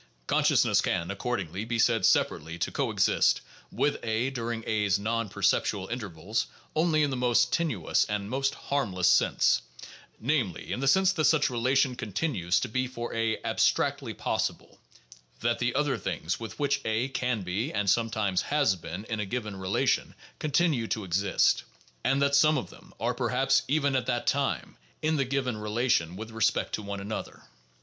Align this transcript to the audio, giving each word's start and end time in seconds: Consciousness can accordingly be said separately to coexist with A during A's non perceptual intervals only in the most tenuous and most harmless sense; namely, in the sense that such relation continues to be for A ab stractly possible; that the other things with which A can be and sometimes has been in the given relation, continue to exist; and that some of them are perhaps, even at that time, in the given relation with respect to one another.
Consciousness 0.25 0.81
can 0.81 1.11
accordingly 1.11 1.63
be 1.63 1.77
said 1.77 2.07
separately 2.07 2.57
to 2.57 2.71
coexist 2.71 3.39
with 3.71 3.99
A 4.03 4.31
during 4.31 4.63
A's 4.65 4.97
non 4.97 5.29
perceptual 5.29 5.87
intervals 5.89 6.47
only 6.75 7.03
in 7.03 7.11
the 7.11 7.15
most 7.15 7.53
tenuous 7.53 8.03
and 8.05 8.27
most 8.27 8.55
harmless 8.55 9.07
sense; 9.07 9.61
namely, 10.19 10.71
in 10.71 10.79
the 10.79 10.87
sense 10.87 11.13
that 11.13 11.25
such 11.25 11.51
relation 11.51 11.95
continues 11.95 12.59
to 12.61 12.67
be 12.67 12.87
for 12.87 13.13
A 13.13 13.37
ab 13.43 13.57
stractly 13.57 14.17
possible; 14.17 14.79
that 15.41 15.59
the 15.59 15.75
other 15.75 15.99
things 15.99 16.39
with 16.39 16.57
which 16.57 16.81
A 16.83 17.09
can 17.09 17.43
be 17.43 17.71
and 17.71 17.87
sometimes 17.87 18.41
has 18.41 18.75
been 18.75 19.05
in 19.05 19.19
the 19.19 19.25
given 19.27 19.55
relation, 19.55 20.15
continue 20.39 20.87
to 20.87 21.03
exist; 21.03 21.61
and 22.03 22.19
that 22.23 22.33
some 22.33 22.57
of 22.57 22.71
them 22.71 22.91
are 22.99 23.13
perhaps, 23.13 23.61
even 23.67 23.95
at 23.95 24.07
that 24.07 24.25
time, 24.25 24.77
in 25.03 25.17
the 25.17 25.25
given 25.25 25.57
relation 25.57 26.15
with 26.15 26.31
respect 26.31 26.73
to 26.73 26.81
one 26.81 27.01
another. 27.01 27.43